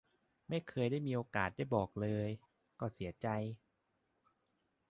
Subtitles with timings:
[0.49, 2.29] ไม่เคยได้มีโอกาสบอกเลย
[2.79, 3.27] ก็เสียใจ